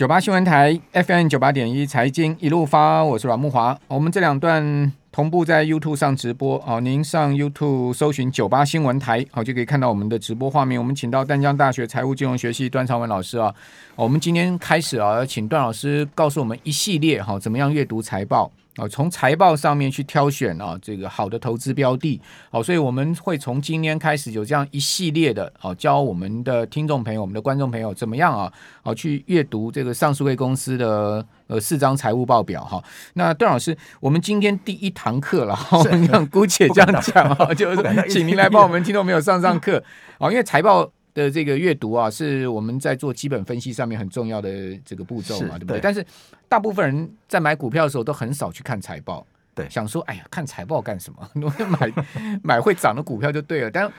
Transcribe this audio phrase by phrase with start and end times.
[0.00, 3.78] 九八新闻台 FM 九八点一财经一路发，我是阮慕华。
[3.86, 10.80] 我们这两段同步在 YouTube 上直播哦，您上 YouTube 搜寻九八新闻台，好就可以看到我们的直播画面。
[10.80, 13.54] 我们请到淡江大学财务金融学系段长文老师啊，
[13.94, 18.50] 我们今天开始啊，请段老师告诉我们一系列哈，怎么样阅读财报。
[18.76, 22.20] 啊，从财报上面去挑选啊，这个好的投资标的。
[22.50, 28.52] 好，所以我们会从今天开始有这样一系列的，哦，教我们的听众朋友、我们的观众朋友怎么样啊，
[28.82, 32.82] 好去阅读这个上市会公司的呃四张财务报表哈。
[33.14, 39.82] 那段老师，我们今天第一堂课了，我们 姑且这样讲啊，就是请您来帮我们听众朋友上上课
[40.18, 40.90] 啊，因为财报。
[41.14, 45.80] 的这个阅读啊，是我们在做基本分析上面很重要的这个步骤嘛，对不对？
[45.80, 46.04] 但是
[46.48, 51.30] 大部分人在买股票的时候都很少去看财报，对，想说哎呀，看财报干什么？
[51.78, 51.92] 买
[52.42, 53.70] 买会涨的股票就对了。
[53.70, 53.90] 但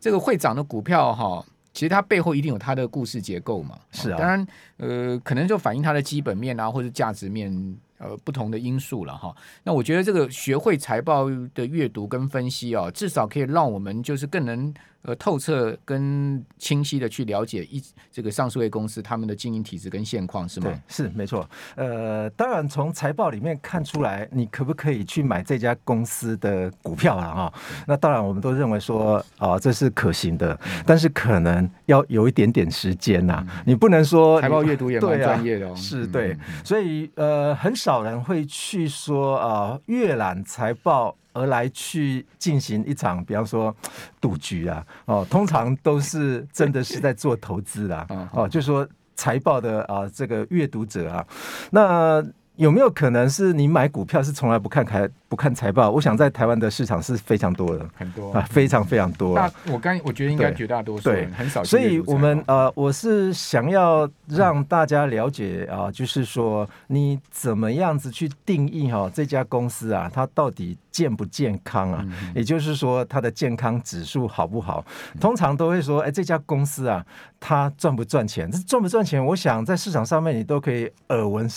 [0.00, 3.78] 这个会涨的股票哈，其实它背后一定有它的故事结构嘛。
[3.90, 4.18] 是啊。
[4.18, 4.46] 当然，
[4.78, 7.52] 呃，可能就反映它的基本面啊，或者价值面
[7.98, 9.34] 呃不同的因素了哈。
[9.64, 14.72] 那我觉得这个学会财报的阅读跟分析啊，至少可以让我们就是更能。
[15.02, 20.70] 呃，透彻跟清晰的去了解一这个上市柜公司他们的经营体制跟现况是吗？
[20.88, 21.48] 是没错。
[21.74, 27.52] 呃，当然从财报里面看出来，你可不可以去买这家公司的股票了哈？
[27.86, 33.62] 那当然，我们都认为说啊、呃，这是可行的，但是可能要有一点点时间呐、啊。
[33.64, 35.74] 你不能说财报阅读也 蛮专业的哦。
[35.74, 41.16] 是对，所以呃，很少人会去说啊，阅览财报。
[41.32, 43.74] 而来去进行一场，比方说
[44.20, 51.26] 赌局啊，哦，通常都是真的是在做投资啦，哦，就说财报的啊，这个阅读者啊，
[51.70, 52.24] 那
[52.60, 55.08] 有没有可能是你买股票是从来不看开？
[55.30, 59.36] 不看财报，我想在台湾的市场是非常多的，很多啊，非常非常多。
[59.36, 61.62] 大，我刚我觉得应该绝大多数对，很少。
[61.62, 72.04] 所以我们呃，我是想要让大家了解啊，就是说你怎么样子去定义哈这家公司啊，它到底健不健康啊？
[72.34, 74.84] 也就是说它的健康指数好不好？
[75.20, 77.06] 通常都会说，哎，这家公司啊，
[77.38, 78.50] 它赚不赚钱？
[78.50, 79.24] 这赚不赚钱？
[79.24, 81.48] 我想在市场上面你都可以耳闻，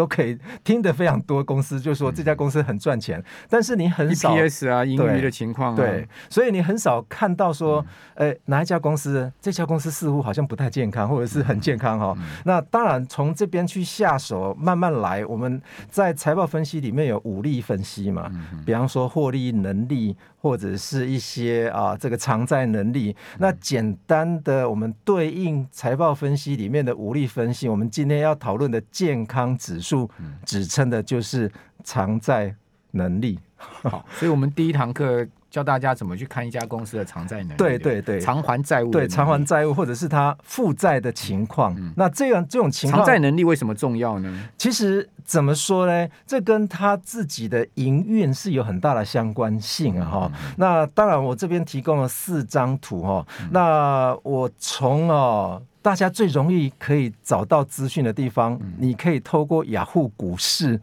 [0.00, 3.22] 都可以听得非常多公司就说这家公司很赚钱。
[3.50, 7.84] 但是你很少 EPS 啊，盈余的情况啊，对，所以你很少看到说，
[8.14, 12.16] 呃，哪一家公司，这家公司似乎好像不太健康，或者是很健康哈。
[12.46, 15.26] 那当然从这边去下手，慢慢来。
[15.26, 15.60] 我们
[15.90, 18.30] 在财报分析里面有五力分析嘛，
[18.64, 23.14] 比方说获利能力，或者是一些啊这个偿债能力。
[23.38, 30.10] 那简单的我们对应财报分析里面的无力分析，我们今天要讨论的健康指数，
[30.44, 31.50] 指称的就是
[31.84, 32.54] 偿债
[32.92, 33.38] 能力。
[33.56, 41.74] 好，所以我们第一堂课教大家怎么去看一家公司的偿债能力，对对对，偿还债务，对偿还债务，或者是他负债的情况。
[41.76, 44.48] 嗯、那这样这种情况，偿债能力为什么重要呢？
[44.56, 46.08] 其实怎么说呢？
[46.24, 50.08] 这跟他自己的营运是有很大的相关性啊！
[50.08, 53.26] 哈、嗯，那当然，我这边提供了四张图哈。
[53.40, 60.80] 嗯、那我从哦，大家最容易可以找到资讯的地方，嗯、你可以透过雅虎股市。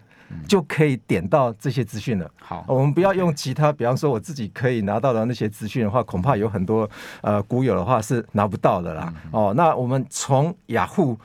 [0.48, 2.30] 就可以点到这些资讯了。
[2.40, 6.90] 好，我们不要用其他，比方说我自己可以拿到的那些资讯的话，恐怕有很多
[7.22, 9.14] 呃股友的话是拿不到的啦。
[9.32, 11.18] 哦，那我们从雅虎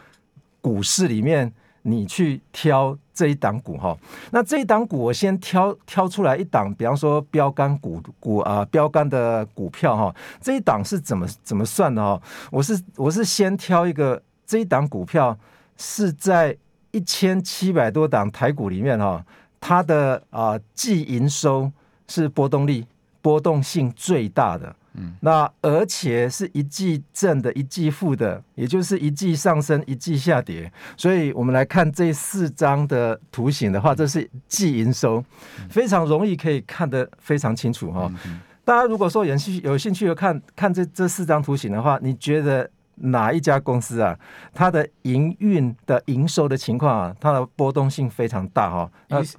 [0.61, 1.53] 股市里面
[1.83, 3.97] 你去挑这一档股哈。
[4.31, 10.15] 那这一档股我先挑挑出来一档，比方说标杆股股啊标杆的股票哈。
[10.41, 12.21] 这一档是怎么怎么算的哈？
[12.51, 15.37] 我是我是先挑一个这一档股票
[15.77, 16.57] 是在。
[16.93, 19.25] 一千七百多档台股里面哈，
[19.61, 21.71] 它的啊季营收
[22.07, 22.87] 是波动力
[23.21, 30.71] 波动性最大的，嗯，那而且是一季正的，一季负的，也就是一季上升，一季下跌。
[30.97, 35.25] 所以我们来看这四张的图形的话，这是季营收，
[35.71, 38.11] 非常容易可以看得非常清楚哈。
[38.65, 42.71] 大家如果说有兴趣有兴趣看看这这四张图形的话，你觉得？
[42.97, 44.17] 哪一家公司啊？
[44.55, 48.91] 它的营运的营收的情况啊，它的波动性非常大哈。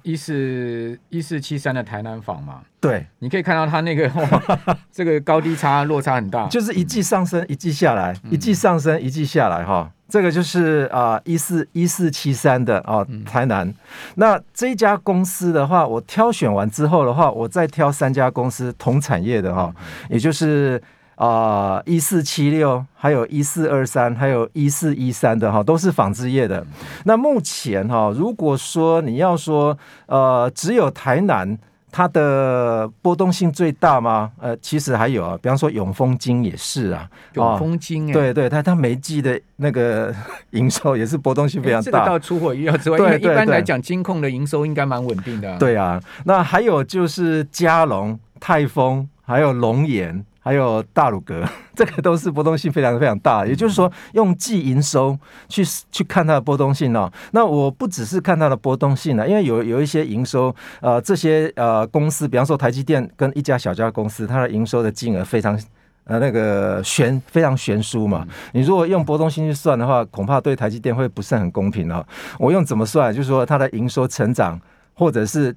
[0.02, 9.90] 一一四一四七三的台南纺嘛，对，你可以看到它那个、哦、 这个高低差落差很大，就是一季上升，一季下来，一季上升，一季下来哈。
[10.06, 13.72] 这个就是啊一四一四七三的啊台南。
[14.16, 19.74] 那这家公司的话，我挑选完之后的话，我再挑三家公司同产业的哈，
[20.10, 20.80] 也就是。
[21.16, 26.66] 啊，一四七六，还有一四二三，还有一四一三的哈，都是纺织业的。
[27.04, 29.76] 那目前哈，如果说你要说
[30.06, 31.56] 呃，只有台南
[31.92, 34.32] 它的波动性最大吗？
[34.40, 40.12] 呃，其实还有啊，比方说永丰金也是啊，永丰金、欸，对对，它它每季的那个
[40.50, 41.84] 营收也是波动性非常大。
[41.84, 45.58] 欸、这个到出货意料之外，因为一般来讲，金控的营收应该蛮稳定的、啊。
[45.60, 50.24] 对啊，那还有就是嘉龙、泰丰，还有龙岩。
[50.44, 51.42] 还有大鲁阁，
[51.74, 53.46] 这个都是波动性非常非常大。
[53.46, 55.18] 也就是说，用季营收
[55.48, 57.10] 去去看它的波动性哦。
[57.32, 65.58] 那我不只是看它的波动性呢，因为有有一些营收，呃，这些呃公司，比方说台积电跟一家小家公司，它的营收的金额非常
[66.04, 68.26] 呃那个悬非常悬殊嘛。
[68.52, 72.06] 你如果用波动性去算的话，恐怕对台积电会不是很公平哦。
[72.38, 73.14] 我用怎么算？
[73.14, 74.60] 就是说它的营收成长，
[74.92, 75.56] 或者是。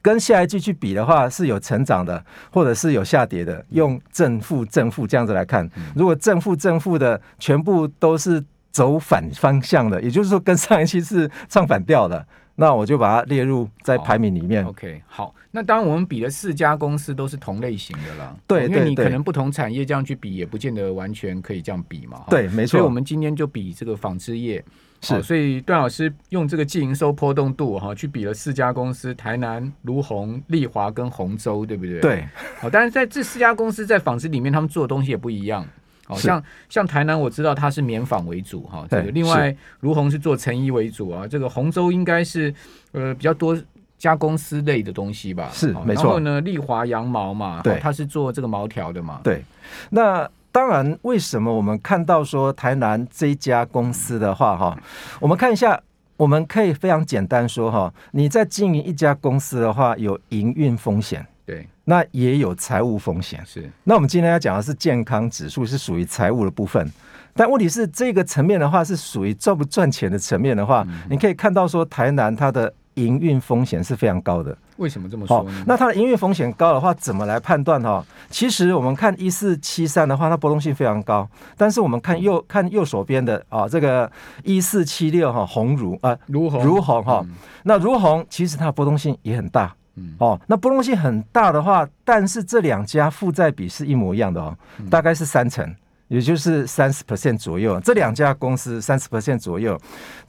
[0.00, 3.64] 跟下一季去比的话，是有成长的，或者是有下跌的。
[3.70, 14.64] 用正负正负这样子来看，如果正负正负的全部都是走反方向的，也就是说跟上一期是唱反调的，那我就把它列入在排名里面。
[14.64, 22.24] OK，好，那当然我们比的四家公司都是同类型的啦，对，因为你可能不同产业这样去比，也不见得完全可以这样比嘛。
[22.30, 22.72] 对，没错。
[22.72, 24.64] 所以我们今天就比这个纺织业。
[25.00, 32.00] 是、哦，所以段老师用这个净营收波动度哈、哦，去比了四家公司：台南、儒鸿、丽华跟洪州，对不对？
[32.00, 32.28] 对。
[32.58, 35.64] 好、哦，但是在这四家公司在纺织里面，他们做的东西也不一样。
[36.04, 41.28] 好、哦、像像台南，我知道它是棉纺为主哈、哦，这个另外儒鸿是做成衣为主啊。
[41.28, 42.52] 这个洪州应该是
[42.90, 43.56] 呃比较多
[43.98, 45.48] 家公司类的东西吧？
[45.52, 46.04] 是，哦、没错。
[46.04, 49.20] 然后呢，丽华羊毛嘛，对，它、哦、是做这个毛条的嘛。
[49.22, 49.44] 对，
[49.90, 50.28] 那。
[50.58, 54.76] 当然，为什么我们看到说台南这家公司的话，哈，
[55.20, 55.80] 我们看一下，
[56.16, 63.70] 我们可以非常简单说，哈，你在经营一家公司的话，有营运风险，对，那也有财务风险，是。
[63.84, 66.90] 那我们今天要讲的是健康指数，是属于财务的部分，
[67.34, 74.56] 但问题是这个层面的话，是属于赚不赚钱的层面的话，你可以看到说台南它的营运风险是非常高的。
[74.76, 75.50] 为什么这么说呢？
[75.50, 78.04] 哦、那它的营运风险高的话，怎么来判断哈？
[78.30, 81.28] 其实我们看一四七三的话，它波动性非常高。
[81.56, 84.10] 但是我们看右看右手边的啊，这个
[84.44, 87.24] 一四七六哈，鸿儒啊，如鸿如鸿哈，
[87.64, 89.74] 那如鸿其实它的波动性也很大。
[89.96, 94.56] 嗯哦，那波动性很大的话，但是这两家负债比是一模一样的哦，
[94.88, 95.74] 大概是三成。
[96.08, 99.78] 也就是三十 percent 左右，这两家公司三十 percent 左右。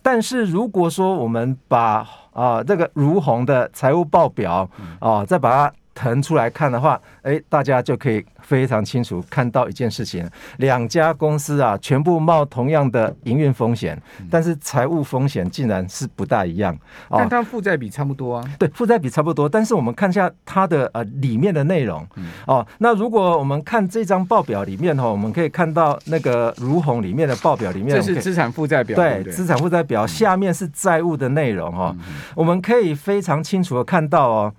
[0.01, 8.25] 但是如果说我们把啊、这个如虹的财务报表啊、再把它腾出来看的话，哎，大家就可以。
[8.41, 14.01] 非常清楚看到一件事情，两家公司啊，全部冒同样的营运风险，
[14.31, 16.73] 但是财务风险竟然是不大一样。
[17.09, 18.43] 哦但它负债比差不多啊。
[18.57, 22.03] 对，负债比差不多，但是我们看一下它的呃里面的内容。
[22.47, 28.95] 哦，那如果我们看这张报表里面哈，我们可以看到那个如虹里面的报表里面，这是资产负债表。
[28.95, 31.95] 对，资产负债表下面是债务的内容哈，
[32.33, 34.53] 我们可以非常清楚的看到哦，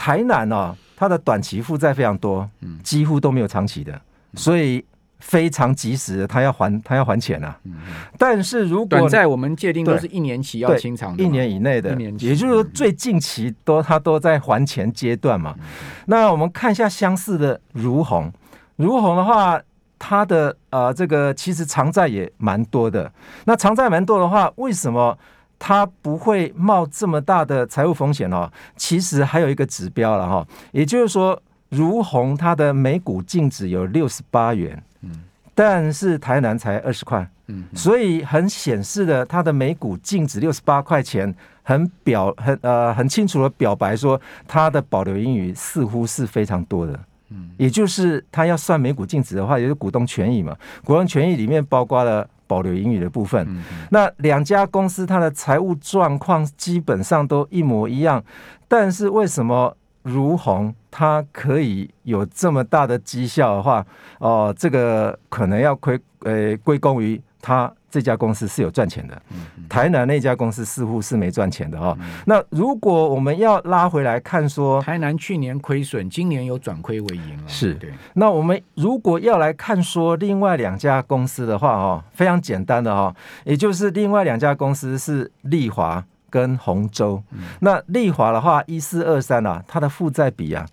[0.00, 0.74] 台南哦。
[0.96, 2.46] 它的短期负债非常多，
[2.84, 3.98] 几乎都没有长期的，
[4.34, 4.84] 所以
[5.18, 7.58] 非常及时，他要还他要还钱啊。
[8.18, 15.54] 但是如果在我们界定都是一年期要清偿，一年以内的，也就是说最近期都他都在还钱阶段嘛。
[16.04, 18.30] 那我们看一下相似的如虹，
[18.76, 19.58] 如虹的话，
[19.98, 23.10] 它的呃这个其实长债也蛮多的。
[23.46, 25.16] 那长债蛮多的话，为什么？
[25.62, 28.50] 它不会冒这么大的财务风险哦。
[28.76, 35.22] 其实还有一个指标了哈，也就是说，如虹它的每股净值有六十八元，嗯，
[35.54, 46.98] 但是台南才二十块，嗯，所以很显示的，它的每股净值六十八块钱，很表很呃很清楚的表白说，它的保留盈余似乎是非常多的，
[47.28, 52.26] 嗯，也就是他要算每股净值的话，也就是股东权益嘛，股东权益里面包括了。
[52.50, 53.46] 保留盈余的部分，
[53.90, 58.24] 那两家公司它的财务状况基本上都一模一样，
[58.66, 63.86] 但是为什么如虹它可以有这么大的绩效的话，
[64.18, 67.72] 哦、呃，这个可能要归呃归功于它。
[67.92, 69.20] 这家公司是有赚钱的，
[69.68, 71.98] 台南那家公司似乎是没赚钱的哈、哦。
[72.24, 77.48] 那如果我们要拉回来看说，台南去年亏损，今年有转亏为盈了。
[77.48, 77.92] 是，对。
[78.12, 87.20] 那我们如果要来看说另外两家公司的话哦，非常简单的哈、哦，也就是另外两家公司是丽华跟鸿洲。
[87.58, 90.64] 那丽华的话，一四二三啊，它的负债比啊。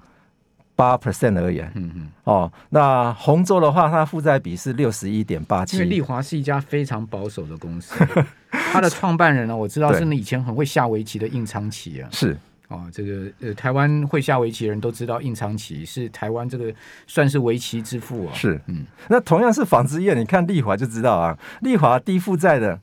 [0.77, 1.69] 八 percent 而言。
[1.75, 2.07] 嗯嗯。
[2.23, 5.75] 哦，那红州的话，它负债比是六十一点八七。
[5.75, 7.95] 因为丽华是一家非常保守的公司，
[8.71, 12.07] 它的创办人呢，我知道是以前很会下围棋的应昌期啊。
[12.11, 12.37] 是。
[12.69, 16.73] 哦，这个呃，台湾会下围棋的人都知道应昌期是台湾这个
[17.07, 18.33] 算是围棋之父啊。
[18.33, 18.61] 是。
[18.67, 18.85] 嗯。
[19.09, 22.79] 那同样是纺织业，你看丽华就知道啊，丽华低负债的，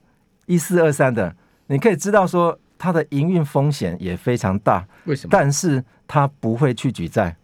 [0.47, 1.35] 一四二三的，
[1.69, 2.59] 你可以知道说。
[2.77, 4.87] 它的营运风险也非常大。
[5.05, 5.31] 为什么？
[5.31, 7.35] 但是它不会去举债。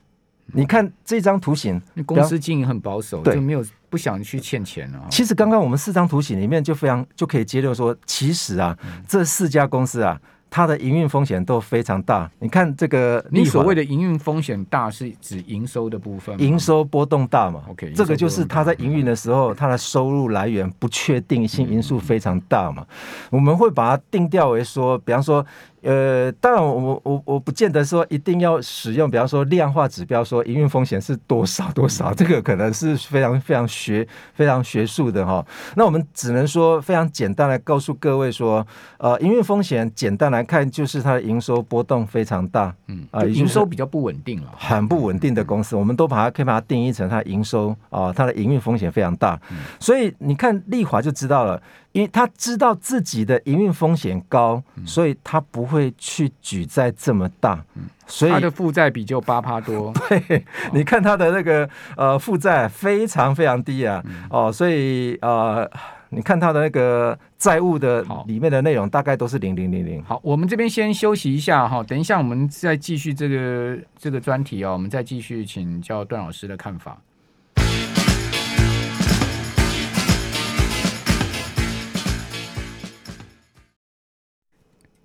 [0.54, 5.06] 你看这张图形，公司经营很保守，对，就没有不想去欠钱了。
[5.10, 8.76] 其实刚刚我们四张图形里面就非常就可以结论说，其实啊，
[9.08, 10.20] 这四家公司啊。
[10.52, 12.28] 它的营运风险都非常大。
[12.40, 22.84] 你看这个，你所谓的营运风险大是指营收的部分，营收波动大嘛？OK，这个就是它在营运的时候，它的收入来源不确定性因素非常大嘛。
[23.30, 25.46] 我们会把它定调为说，比方说。
[25.82, 35.44] 呃，当然我，我我我不见得说一定要使用，比方说量化指标，说营运风险是多少 多少，这个可能是非常非常学非常学术的哈。
[35.76, 38.66] 那我们只能说非常简单来告诉各位说，
[38.98, 49.40] 呃，营运风险简单来看就是它的营收波动非常大，嗯啊，营收比较不稳定了，很不稳定的公司，我们都把它可以把它定义成它营收啊，它的营运风险非常大，
[49.78, 51.60] 所以你看丽华就知道了。
[51.92, 57.64] 因为他知道自己的营运风险高，所以他不会去举债这么大，
[58.06, 59.92] 所以他的负债比就八趴多。
[60.08, 65.68] 对，你看他的那个呃负债非常非常低啊，哦，所以呃，
[66.10, 70.00] 你看他的那个债务的里面的内容大概都是零零零零。
[70.04, 76.96] 好，我们这边先休息一下哈，等一下我们再继续这个这个专题哦，我们再继续请教段老师的看法。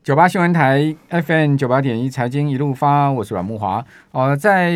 [0.06, 3.84] 九八新闻台 FM 九八点一财经一路发，我是阮慕华。
[4.12, 4.72] 呃，在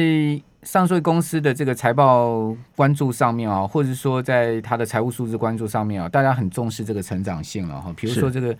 [0.64, 7.94] 上市公司的这个财报关注上面啊，或者说在它的财务数字关注上面啊，大家很重视这个成长性了哈。
[7.96, 8.54] 比如说这个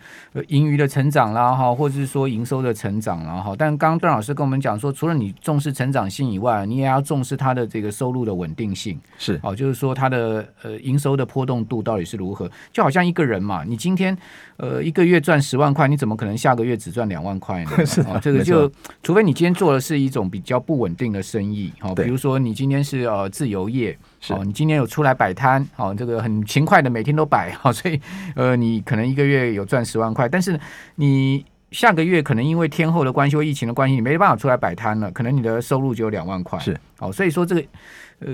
[0.48, 3.54] 盈余的成长啦哈，或者是说营收的成长啦哈。
[3.58, 8.98] 但刚刚段老师跟我们讲说，除了你重视成长性以外，你也要重视它的这个收入的稳定性。
[9.18, 12.50] 是哦，就是说它的呃营收的波动度到底是如何？
[12.72, 14.18] 就好像一个人嘛，你今天
[14.56, 17.72] 呃一个月赚十万块，你怎么可能下个月只赚两万块呢？
[17.86, 18.72] 是啊，这个就
[19.04, 21.89] 除非你今天做的是一种比较不稳定的生意哈。
[21.96, 23.98] 比如说，你今天是呃自由业，
[24.30, 28.00] 哦，你今天有出来摆摊，哦，这个很勤快的每天都摆，好， 所以
[28.36, 30.60] 呃，你可能一个月有赚十万块，但是
[30.96, 37.62] 你下个月可能因为天后的关系或疫情的关系，你没办法出来摆摊了，可能你的收入只有两万块，是，哦，所以说这个
[38.20, 38.30] 呃。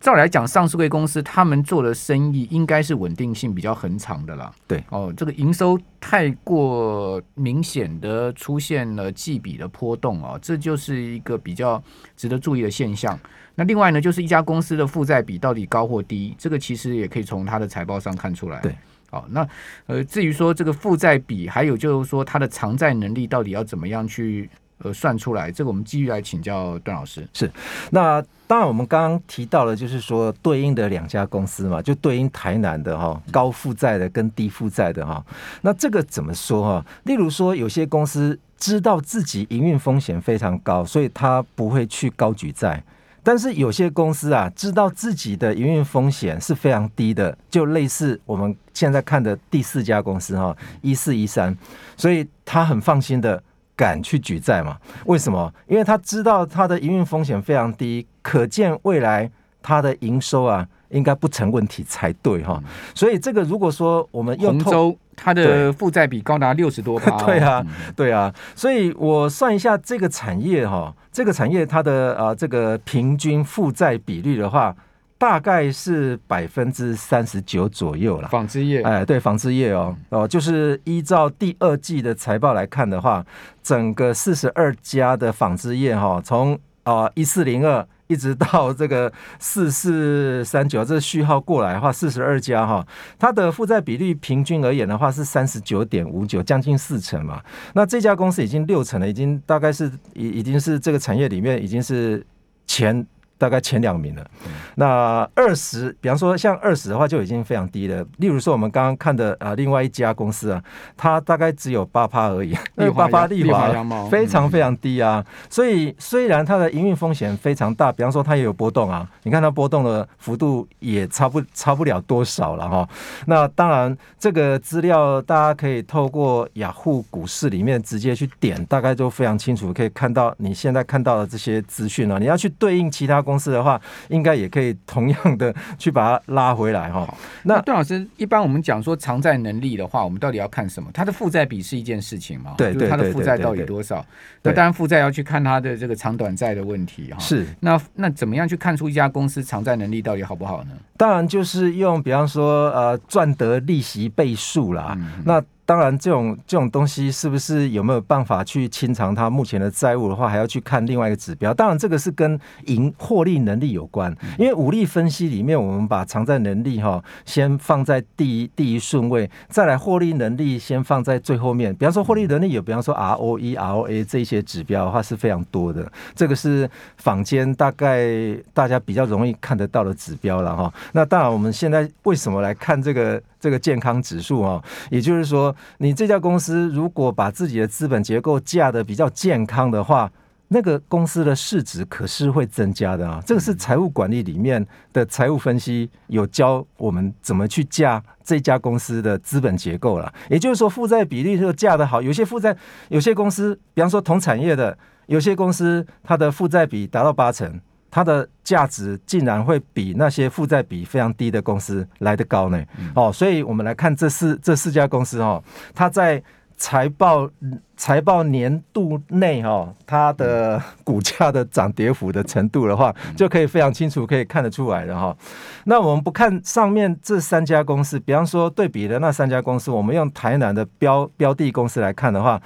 [0.00, 4.52] 照理来讲，上市贵公司他们做的生意应该是稳定性比较恒长的啦。
[4.66, 11.82] 对哦，这个营收太过明显的出现了季比的波动啊，这就是一个比较
[12.16, 13.18] 值得注意的现象。
[13.56, 18.60] 那另外呢，就是一家公司的负债比到底高或低，这个其实也可以从它的财报上看出来。
[18.60, 18.72] 对，
[19.10, 19.46] 好，那
[19.86, 27.26] 呃，至于说这个负债比，还有就是说它的偿债能力到底要怎么样去呃算出来，这个我们继续来请教段老师。
[27.32, 27.50] 是，
[27.90, 28.24] 那。
[28.48, 35.22] 当然，我们刚刚提到了，就是说对应的两家公司嘛，就对应台南的哈高负债的跟低负债的哈。
[35.60, 36.86] 那这个怎么说哈？
[37.02, 42.82] 例如说，有些公司知道自己营运风险非常高，所以他不会去高举债；
[43.22, 51.54] 但是有些公司啊，知道自己的营运风险是非常低的，就类似我们现在看的第四家公司哈一四一三，
[51.98, 53.42] 所以他很放心的。
[53.78, 54.76] 敢去举债嘛？
[55.06, 55.54] 为什么？
[55.68, 59.30] 因为他知道他的营运风险非常低，可见未来
[59.62, 62.60] 他的营收啊应该不成问题才对哈。
[62.92, 68.34] 所以这个如果说我们用鸿洲，它的负债比高达六十多趴，哦，对啊，对啊。
[68.56, 74.74] 所以我算一下这个产业哈，这个产业它的啊这个平均负债比率的话。
[75.18, 78.28] 大概是百分之三十九左右了。
[78.28, 83.26] 纺织业，哎，对，纺织业哦，哦，就是依照第二季的财报来看的话，
[83.60, 92.86] 整个四十二家的纺织业哈，从啊一四零二一直到这个四四三九，这序号过来的话，四十二家哈，
[93.18, 97.42] 它的负债比率平均而言的话是三十九点五九，将近四成嘛。
[97.74, 102.24] 那这家公司已经六成了，已经大概是已已经是这个产业里面已经是
[102.68, 103.04] 前。
[103.38, 104.26] 大概前两名了。
[104.74, 108.04] 那二十，比方说像二十的话，就已经非常低了。
[108.18, 110.62] 例如说，我们刚刚看的啊，另外一家公司啊，
[110.96, 112.56] 它大概只有八趴而已。
[112.94, 113.72] 八趴利华
[114.10, 115.24] 非常非常低啊。
[115.48, 119.08] 所以虽然它的营运风险非常大，比方说它也有波动啊。
[119.22, 122.88] 你看它波动的幅度也差不差不了多少了哈。
[123.26, 132.18] 那当然，这个资料大家可以透过雅虎股市里面直接去点，大概都非常清楚，可以看到你现在看到的这些资讯啊。
[132.18, 133.22] 你要去对应其他。
[133.28, 137.06] 公司的话，应该也可以同样的去把它拉回来哈。
[137.42, 140.88] 那段老师，一般我们讲说偿债能力的话，我们到底要看什么？
[140.94, 142.54] 它的负债比是一件事情嘛？
[142.56, 144.02] 对，对，它的负债到底多少？
[144.42, 147.18] 那当然，负债要去看它的这个长短债的问题哈。
[147.18, 147.44] 是。
[147.60, 150.70] 那那怎么样去看出一家公司偿债能力到底好不好呢？
[150.96, 154.96] 当然就是用，比方说呃，赚得利息倍数啦。
[154.96, 161.52] 嗯、那当然这种这种东西是不是有没有办法去清偿它目前的债务的话，还要去看另外一个指标。
[161.52, 171.74] 当然这个是跟盈获利能力有关，因为武力分析里面我们把偿债能力哈先放在第一第一顺位，再来获利能力先放在最后面。
[171.74, 178.08] 比方说获利能力有，比方说 ROE、ROA 这些指标的话是非常多的，这个是坊间大概
[178.54, 180.72] 大家比较容易看得到的指标了哈。
[180.92, 183.22] 那当然我们现在为什么来看这个？
[183.40, 190.10] 这个健康指数啊，也就是说，你这家公司如果把自己的资本结构架得比较健康的话，
[190.48, 193.22] 那个公司的市值可是会增加的啊。
[193.26, 200.12] 这个是财务管理里面的财务分析有教我们怎么去架这家公司的资本结构了。
[200.30, 202.56] 也就是说，负债比例就架得好，有些负债，
[202.88, 204.76] 有些公司，比方说同产业的，
[205.06, 207.60] 有些公司它的负债比达到八成。
[207.90, 212.62] 它的价值竟然会比那些负债比非常低的公司来得高呢？
[212.94, 215.42] 哦，所以我们来看这四这四家公司哦，
[215.74, 216.22] 它在
[216.56, 217.30] 财报
[217.76, 225.16] 财报年度内哈，它的股价的涨跌幅的程度的话，就可以非常清楚可以看得出来的哈。
[225.64, 232.42] 那我们不看上面这三家公司，比方说对比的那三家公司，我们用台南的标标的公司来看的话，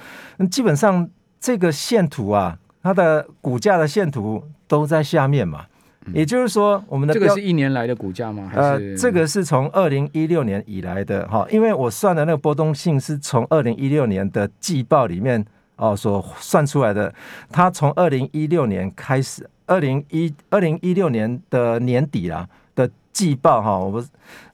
[0.49, 1.09] 基本上
[1.39, 4.43] 这个线图啊，它的股价的线图。
[4.73, 5.63] 都在下面嘛，
[6.15, 8.51] 也就是说，我们的这个是一年来的股价吗？
[8.55, 17.13] 呃，这个是从二零一六年以来的哈，因为我算的那个波动性是从二零一六年的季报里面哦所算出来的。
[17.51, 24.03] 它从二零一六年开始，二零一二零一六年的年底啦的季报哈，我们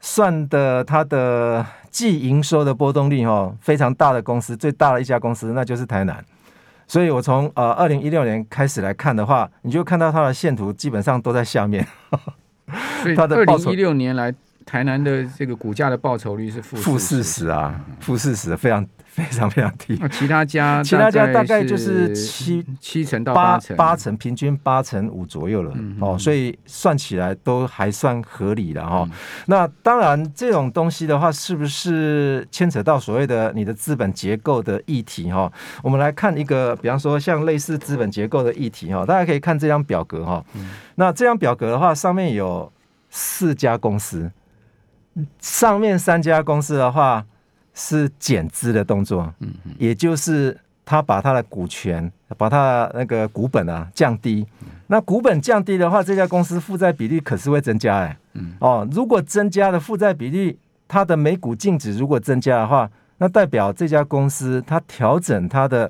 [0.01, 6.21] 算的它的季营收的波动率哈，非常大的公司，最大的一家公司那就是台南。
[6.89, 11.85] 所以，我从呃二零一六年开始来看的话，你就看到它的线图基本上都在下面。
[13.03, 14.33] 所以，二零一六年来，
[14.69, 18.85] 台南的这个股价的报酬率是负负四十啊，负四十，非常。
[19.11, 29.05] 非常非常低，其他家 其他家大概就是七七成到八成，八成平均八成五左右了哦，所以算起来都还算合理的哈。
[29.47, 35.51] 那当然这种东西的话，是不是牵扯到所谓的你的资本结构的议题哈？
[35.83, 40.45] 我们来看一个，比方说像类似资本结构的议题哈，大家可以看这张表格哈。
[40.95, 42.71] 那这张表格的话，上面有
[43.09, 44.31] 四家公司，
[45.39, 47.25] 上面三家公司的话。
[47.75, 54.45] 是减资的动作，嗯，也就是他把他的股权，把他的那个股本啊降低。
[54.87, 65.89] 那股本降低的话，这家公司负债比例可是会增加哎，嗯，哦，如果增加的负债比例，它的每股净值如果增加的话，那代表这家公司它调整它的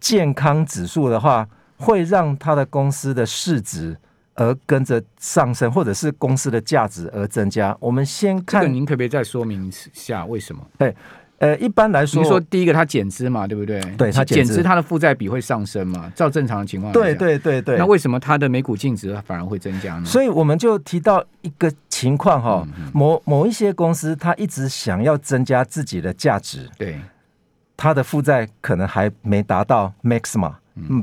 [0.00, 3.94] 健康指数的话，会让它的公司的市值
[4.38, 7.76] 而跟着上升，或者是公司的价值而增加。
[7.78, 10.66] 我们先看，这个您可不可以再说明一下为什么？
[10.78, 10.94] 对。
[11.40, 13.80] 呃，一般来说，你说第一个它减资嘛，对不对？
[13.96, 16.10] 对，它减资，它的负债比会上升嘛？
[16.12, 17.78] 照正常的情况，对对对对。
[17.78, 20.04] 那为什么它的每股净值反而会增加呢？
[20.04, 26.98] 所以我们就提到一个情况哈，某某一些公司，它一直想要增加自己的价值，对，
[27.76, 30.50] 它的负债可能还没达到 maximum。
[30.50, 30.54] 嗯，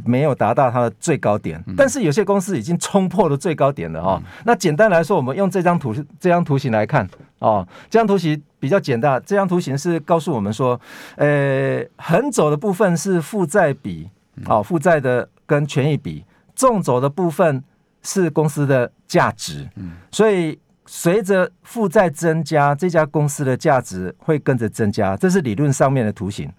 [0.06, 4.22] 没有达到它的最高点，但是有些公司已经冲破了最高点了哦。
[4.46, 7.08] 那简单来说，我们用这张图这张图形来看
[7.40, 9.22] 哦，这张图形比较简单。
[9.26, 10.80] 这张图形是告诉我们说，
[11.16, 14.10] 呃，横轴的部分是负债比
[14.46, 16.24] 哦，负债的跟权益比；
[16.56, 17.64] 纵轴的部分
[18.02, 19.68] 是公司的价值。
[20.12, 26.52] 所以随着负债增加，这家公司的价值会跟着增加，这是理论上面的图形。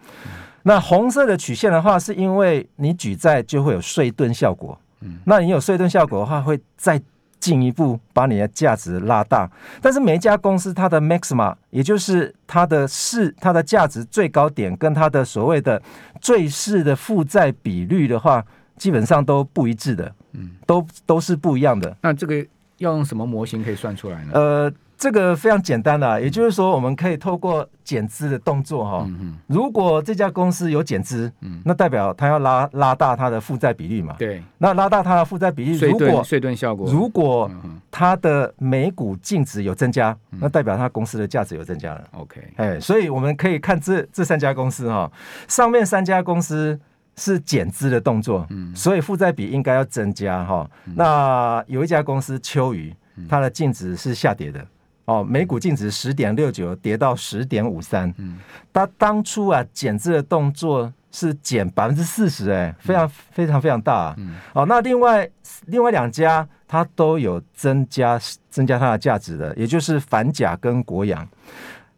[0.69, 4.77] 那红色的曲线的话，是因为你举债就会有税盾效果。
[5.01, 7.01] 嗯，那你有税盾效果的话，会再
[7.39, 9.49] 进一步把你的价值拉大。
[9.81, 15.81] 但是每一家公司它的 maxima，也就是它的市它的价值最高点，跟它的所谓的
[16.21, 18.45] 最市的负债比率的话，
[18.77, 20.13] 基本上都不一致的。
[20.33, 21.97] 嗯，都都是不一样的。
[22.03, 22.45] 那这个
[22.79, 24.33] 要用什么模型可以算出来呢？
[24.35, 24.73] 呃。
[24.99, 29.07] 这个非常简单的，也就是说，我们可以透过减资的动作哈，
[29.47, 31.31] 如果这家公司有减资，
[31.65, 34.17] 那代表它要拉拉大它的负债比例嘛。
[34.19, 37.51] 对，那拉大它的负债比例，如果税盾效果，如果
[37.91, 42.03] 它的每股净值有增加，那代表它公司的价值有增加了。
[42.13, 45.13] OK，哎，所以我们可以看这这三家公司哈，
[45.47, 46.79] 上面三家公司
[47.17, 50.67] 是减资的动作，所以负债比应该要增加哈。
[50.95, 52.95] 那有一家公司秋雨，
[53.29, 54.67] 它的净值是下跌的。
[55.07, 58.12] 哦，每股净值十点六九，跌到十点五三。
[58.19, 58.38] 嗯，
[58.73, 64.14] 他当初啊减资的动作是减百分之四十，哎，非常非常非常大啊。
[64.19, 65.29] 嗯，哦，那另外
[65.66, 71.27] 另外两家它都有增加增加它的价值的，也就是反甲跟国阳。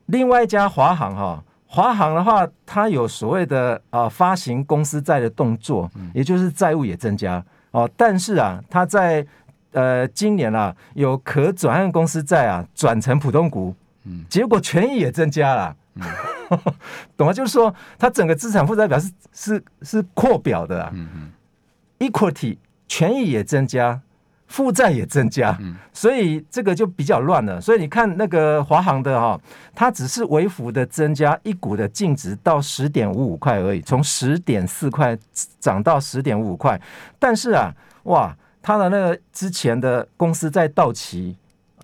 [0.07, 7.89] 另外一家华航哈，华航的话，它有所谓的啊发行公司债的动作，也就是债务也增加哦。
[7.97, 9.27] 但是啊，它在
[9.73, 13.75] 呃今年啊有可转换公司债啊转成普通股，
[14.29, 15.77] 结果权益也增加了，
[17.17, 17.33] 懂吗？
[17.33, 20.93] 就是说它整个资产负债表是是是扩表的啊
[21.99, 24.01] ，equity 权益也增加。
[24.49, 25.59] 负债也增加，
[25.93, 27.61] 所以这个就比较乱了。
[27.61, 29.39] 所以你看那个华航的哈，
[29.75, 35.15] 它只是微幅的增加一股的净值到十点五五块而已，从十点四块
[35.61, 36.81] 涨到十点五五块。
[37.19, 37.71] 但是啊，
[38.05, 38.35] 哇，
[38.69, 41.35] 它的那个之前的公司在到期，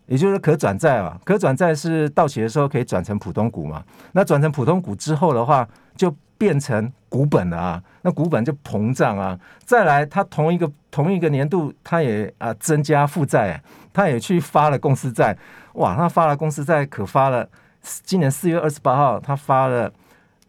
[0.05, 3.83] 也就是可转债啊，可转债是到期的时候可以转成普通股嘛？
[4.13, 5.67] 那转成普通股之后的话，
[5.97, 9.41] 就变成股本了啊，那股本就膨胀啊。
[9.65, 13.59] 再来，他同一个同一个年度，他也啊增加负债，
[13.91, 15.35] 他也去发了公司债。
[15.77, 17.49] 哇，它发了公司债，可发了。
[17.81, 19.91] 今年四月二十八号，他发了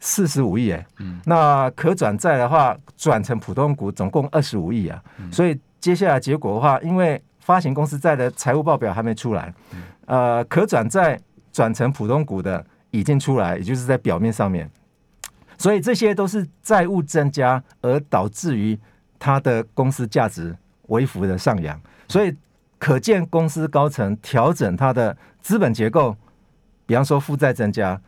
[0.02, 0.86] 四十五亿哎。
[1.00, 1.21] 嗯。
[1.26, 5.02] 那可转债的话，转成普通股，总共二十五亿啊。
[5.17, 5.32] 嗯。
[5.32, 9.54] 所以接下来结果的话，因为发行公司债的财务报表还没出来，
[10.08, 11.19] 呃，可转债
[11.54, 14.67] 转成普通股的已经出来，也就是在表面上面。
[15.60, 18.76] 所以这些都是债务增加而导致于
[19.19, 22.36] 它的公司价值微幅的上扬，所以
[22.80, 26.17] 可见公司高层调整它的资本结构，
[26.88, 28.02] 比方说负债增加，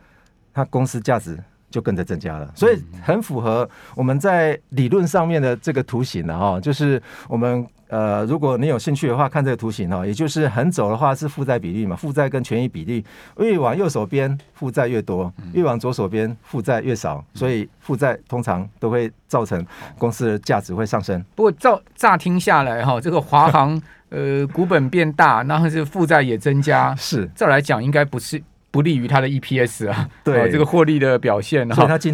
[0.52, 1.38] 它公司价值
[1.70, 7.66] 就跟着增加了，所以很符合我们在理论上面的这个图形的哈，就是我们。
[7.90, 13.02] 呃，如果你有兴趣的话，看这个图形哈，也就是横走的话是负债比例嘛，负债跟权益比例，
[13.38, 21.24] 越往右手边负债越多，越往左手边负债越少，所以负债通常都会造成公司的价值会上升。
[21.34, 28.38] 不过照乍听下来哈，这个华航呃股本变大，然后是负债也增加， 是，照来讲应该不是
[28.70, 31.74] 不利于它的 EPS 啊，对，这个获利的表现哈。